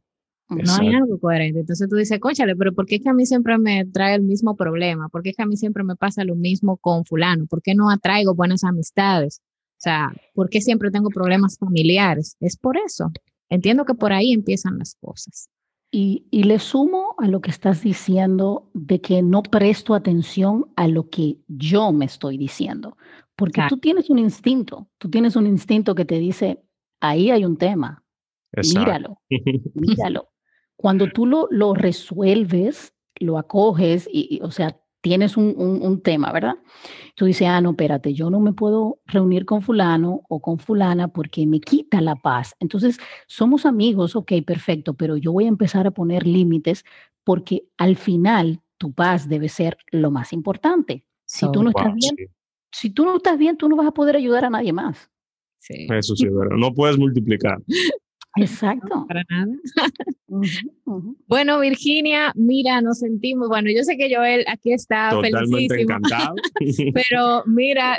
No 0.51 0.75
hay 0.75 0.95
algo 0.95 1.19
coherente. 1.19 1.61
Entonces 1.61 1.89
tú 1.89 1.97
dices, 1.97 2.19
cóchale, 2.19 2.57
pero 2.57 2.75
¿por 2.75 2.85
qué 2.85 2.97
es 2.97 3.03
que 3.03 3.09
a 3.09 3.15
mí 3.15 3.25
siempre 3.25 3.57
me 3.57 3.87
trae 3.87 4.17
el 4.17 4.23
mismo 4.23 4.57
problema? 4.57 5.09
¿Por 5.09 5.23
qué 5.23 5.31
es 5.31 5.37
que 5.37 5.45
a 5.45 5.47
mí 5.47 5.57
siempre 5.57 5.85
me 5.85 5.97
pasa 5.97 6.25
lo 6.25 6.35
mismo 6.35 6.77
con 6.77 7.05
fulano? 7.07 7.47
¿Por 7.47 7.63
qué 7.63 7.75
no 7.75 7.89
atraigo 7.89 8.35
buenas 8.35 8.65
amistades? 8.65 9.41
O 9.79 9.83
sea, 9.83 10.13
¿por 10.35 10.51
qué 10.51 10.61
siempre 10.61 10.91
tengo 10.91 11.09
problemas 11.09 11.57
familiares? 11.57 12.37
Es 12.41 12.57
por 12.57 12.77
eso. 12.77 13.13
Entiendo 13.51 13.85
que 13.85 13.95
por 13.95 14.13
ahí 14.13 14.33
empiezan 14.33 14.79
las 14.79 14.95
cosas. 14.95 15.51
Y, 15.93 16.25
le 16.31 16.61
sumo 16.61 17.17
a 17.19 17.27
lo 17.27 17.41
que 17.41 17.51
estás 17.51 17.83
diciendo 17.83 18.71
de 18.75 19.01
que 19.01 19.23
no 19.23 19.43
presto 19.43 19.95
atención 19.95 20.71
a 20.77 20.87
lo 20.87 21.11
que 21.11 21.39
yo 21.49 21.91
me 21.91 22.05
estoy 22.05 22.39
diciendo, 22.39 22.97
porque 23.35 23.63
tú 23.69 23.79
tienes 23.79 24.09
un 24.09 24.21
instinto, 24.21 24.89
tú 24.99 25.11
tienes 25.11 25.35
un 25.35 25.49
instinto 25.49 25.97
que 25.97 26.05
te 26.05 26.21
dice, 26.21 26.63
ahí 27.01 27.33
hay 27.33 27.45
un 27.45 27.57
tema, 27.57 28.05
míralo, 28.73 29.21
míralo. 29.75 30.29
Cuando 30.77 31.11
tú 31.11 31.27
lo, 31.27 31.49
lo 31.51 31.75
resuelves, 31.75 32.95
lo 33.17 33.37
acoges 33.37 34.09
y, 34.11 34.39
o 34.43 34.53
sea, 34.53 34.80
tienes 35.01 35.37
un, 35.37 35.55
un, 35.57 36.03
tema, 36.03 36.33
¿verdad? 36.33 36.55
Tú 37.15 37.25
dices, 37.25 37.49
ah, 37.49 37.61
no, 37.61 37.71
espérate, 37.71 38.13
yo 38.13 38.31
no 38.31 38.41
me 38.41 38.53
puedo 38.53 39.01
reunir 39.07 39.45
con 39.45 39.63
fulano 39.63 40.23
o 40.29 40.41
con 40.41 40.59
fulana 40.59 41.09
porque 41.09 41.47
me 41.47 41.61
quita 41.61 42.01
la 42.01 42.17
paz. 42.17 42.55
Entonces, 42.61 42.99
somos 43.27 43.67
amigos, 43.67 44.15
ok, 44.15 44.33
perfecto, 44.47 44.95
pero 44.95 45.17
yo 45.17 45.33
voy 45.33 45.47
a 45.47 45.49
empezar 45.49 45.87
a 45.87 45.91
poner 45.91 46.27
límites 46.27 46.85
porque 47.25 47.65
al 47.79 47.97
final 47.97 48.61
tu 48.79 48.93
paz 48.93 49.29
debe 49.29 49.49
ser 49.49 49.79
lo 49.91 50.11
más 50.11 50.33
importante. 50.33 51.05
Si 51.25 51.51
tú 51.53 51.63
no 51.63 51.71
estás 51.71 51.95
bien, 51.95 52.17
si 52.73 52.91
tú 52.91 53.05
no 53.05 53.17
estás 53.17 53.39
bien, 53.39 53.57
tú 53.57 53.69
no 53.69 53.77
vas 53.77 53.87
a 53.87 53.93
poder 53.93 54.17
ayudar 54.17 54.45
a 54.45 54.51
nadie 54.51 54.73
más. 54.73 55.11
Sí. 55.59 55.87
Eso 55.91 56.17
sí, 56.17 56.25
pero 56.25 56.57
no 56.57 56.73
puedes 56.75 56.99
multiplicar. 56.99 57.59
Exacto. 58.37 59.07
para 59.07 59.23
nada. 59.29 59.53
Bueno, 61.27 61.61
Virginia, 61.61 62.33
mira, 62.35 62.81
nos 62.81 62.99
sentimos, 62.99 63.49
bueno, 63.49 63.69
yo 63.71 63.83
sé 63.85 63.97
que 63.97 64.12
Joel 64.14 64.45
aquí 64.49 64.73
está 64.73 65.11
Totalmente 65.11 65.83
encantado. 65.83 66.35
pero 66.95 67.45
mira, 67.47 67.99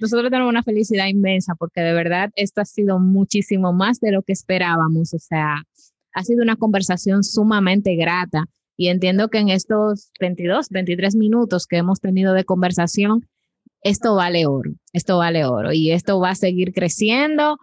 nosotros 0.00 0.30
tenemos 0.30 0.50
una 0.50 0.62
felicidad 0.62 1.06
inmensa 1.08 1.54
porque 1.54 1.80
de 1.80 1.92
verdad 1.92 2.30
esto 2.36 2.60
ha 2.60 2.64
sido 2.64 2.98
muchísimo 2.98 3.72
más 3.72 4.00
de 4.00 4.12
lo 4.12 4.22
que 4.22 4.32
esperábamos, 4.32 5.12
o 5.14 5.18
sea, 5.18 5.62
ha 6.14 6.22
sido 6.24 6.42
una 6.42 6.56
conversación 6.56 7.24
sumamente 7.24 7.96
grata 7.96 8.44
y 8.76 8.88
entiendo 8.88 9.28
que 9.28 9.38
en 9.38 9.48
estos 9.48 10.10
22, 10.20 10.68
23 10.70 11.16
minutos 11.16 11.66
que 11.66 11.78
hemos 11.78 12.00
tenido 12.00 12.34
de 12.34 12.44
conversación, 12.44 13.28
esto 13.82 14.14
vale 14.14 14.46
oro, 14.46 14.72
esto 14.92 15.18
vale 15.18 15.44
oro 15.44 15.72
y 15.72 15.90
esto 15.90 16.20
va 16.20 16.30
a 16.30 16.34
seguir 16.34 16.72
creciendo 16.72 17.58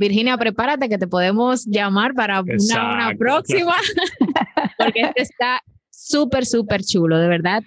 Virginia, 0.00 0.38
prepárate 0.38 0.88
que 0.88 0.96
te 0.96 1.06
podemos 1.06 1.66
llamar 1.66 2.14
para 2.14 2.40
una, 2.40 3.12
próxima, 3.18 3.74
porque 4.78 5.02
este 5.02 5.20
está 5.20 5.60
súper, 5.90 6.46
súper 6.46 6.82
chulo, 6.82 7.18
de 7.18 7.28
verdad. 7.28 7.62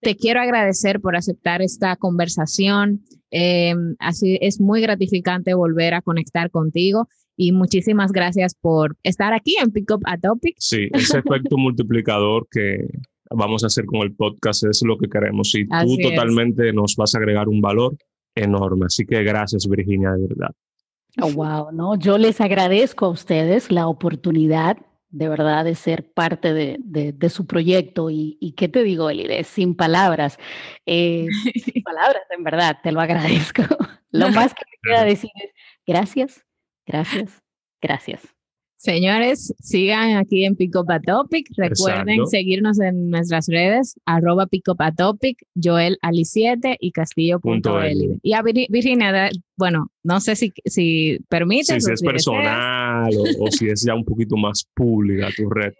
Te 0.00 0.16
quiero 0.16 0.40
agradecer 0.40 1.00
por 1.02 1.16
aceptar 1.16 1.60
esta 1.60 1.94
conversación. 1.96 3.02
Em, 3.30 3.94
así 3.98 4.38
es 4.40 4.58
muy 4.58 4.80
gratificante 4.80 5.52
volver 5.52 5.92
a 5.92 6.00
conectar 6.00 6.50
contigo 6.50 7.08
y 7.36 7.52
muchísimas 7.52 8.10
gracias 8.10 8.54
por 8.58 8.96
estar 9.02 9.34
aquí 9.34 9.56
en 9.62 9.70
Pick 9.70 9.90
Up 9.90 10.00
a 10.06 10.16
Topic. 10.16 10.56
Sí, 10.58 10.88
ese 10.94 11.18
efecto 11.18 11.58
multiplicador 11.58 12.48
que 12.50 12.88
vamos 13.30 13.64
a 13.64 13.66
hacer 13.66 13.84
con 13.84 14.00
el 14.00 14.14
podcast 14.14 14.64
es 14.64 14.80
lo 14.82 14.96
que 14.96 15.08
queremos 15.08 15.54
y 15.54 15.66
tú 15.66 15.98
totalmente 16.02 16.72
nos 16.72 16.96
vas 16.96 17.14
a 17.14 17.18
agregar 17.18 17.48
un 17.48 17.60
valor 17.60 17.98
enorme. 18.34 18.86
Así 18.86 19.04
que 19.04 19.22
gracias, 19.22 19.68
Virginia, 19.68 20.12
de 20.12 20.26
verdad. 20.26 20.54
Oh, 21.20 21.32
wow, 21.32 21.72
no, 21.72 21.96
yo 21.96 22.18
les 22.18 22.40
agradezco 22.40 23.06
a 23.06 23.10
ustedes 23.10 23.70
la 23.70 23.88
oportunidad 23.88 24.76
de 25.10 25.28
verdad 25.28 25.64
de 25.64 25.74
ser 25.74 26.12
parte 26.12 26.52
de, 26.52 26.78
de, 26.82 27.30
su 27.30 27.46
proyecto 27.46 28.10
y, 28.10 28.36
y, 28.38 28.52
qué 28.52 28.68
te 28.68 28.82
digo, 28.82 29.08
Elide, 29.08 29.44
sin 29.44 29.74
palabras, 29.74 30.38
eh, 30.84 31.26
sin 31.54 31.82
palabras, 31.84 32.22
en 32.36 32.44
verdad, 32.44 32.78
te 32.82 32.92
lo 32.92 33.00
agradezco. 33.00 33.62
Lo 34.10 34.30
más 34.30 34.52
que 34.52 34.62
me 34.70 34.90
queda 34.90 35.04
decir 35.04 35.30
es 35.36 35.50
gracias, 35.86 36.44
gracias, 36.86 37.42
gracias. 37.80 38.36
Señores, 38.76 39.54
sigan 39.58 40.16
aquí 40.16 40.44
en 40.44 40.54
Picopatopic. 40.54 41.48
Recuerden 41.56 42.26
seguirnos 42.26 42.78
en 42.78 43.08
nuestras 43.10 43.48
redes, 43.48 43.98
arroba 44.04 44.46
Picopatopic, 44.46 45.38
Joel 45.60 45.98
Ali7 46.02 46.76
y 46.78 46.92
Castillo.l. 46.92 48.18
Y 48.22 48.32
a 48.34 48.42
Virginia, 48.42 49.30
bueno, 49.56 49.90
no 50.02 50.20
sé 50.20 50.36
si, 50.36 50.52
si 50.64 51.18
permite. 51.28 51.80
si 51.80 51.90
es 51.90 52.02
personal 52.02 53.10
o, 53.38 53.50
si 53.50 53.68
es 53.68 53.84
ya 53.84 53.94
un 53.94 54.04
poquito 54.04 54.36
más 54.36 54.68
pública 54.74 55.28
tu 55.36 55.48
red. 55.48 55.72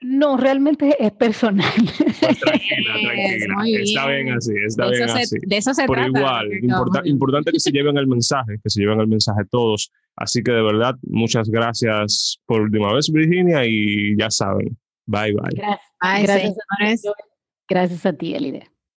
No, 0.00 0.36
realmente 0.36 0.94
es 0.98 1.12
personal. 1.12 1.72
Pues 2.20 2.38
tranquila, 2.40 2.92
tranquila. 3.46 3.82
está 3.82 4.06
bien 4.08 4.32
así, 4.32 4.52
está 4.66 4.90
bien 4.90 5.10
así. 5.10 5.36
De 5.46 5.56
eso 5.56 5.72
se 5.72 5.86
Por 5.86 5.98
igual, 5.98 6.48
importante 7.04 7.52
que 7.52 7.60
se 7.60 7.70
lleven 7.70 7.96
el 7.96 8.06
mensaje, 8.06 8.58
que 8.62 8.68
se 8.68 8.80
lleven 8.80 9.00
el 9.00 9.08
mensaje 9.08 9.42
todos. 9.50 9.90
Así 10.16 10.42
que 10.42 10.52
de 10.52 10.62
verdad, 10.62 10.96
muchas 11.02 11.48
gracias 11.48 12.38
por 12.46 12.60
última 12.60 12.92
vez, 12.92 13.10
Virginia, 13.10 13.64
y 13.64 14.16
ya 14.18 14.30
saben, 14.30 14.76
bye 15.06 15.32
bye. 15.32 15.54
Gracias, 16.00 16.56
gracias, 16.78 17.14
gracias 17.68 18.06
a 18.06 18.12
ti, 18.12 18.34
Elide. 18.34 18.68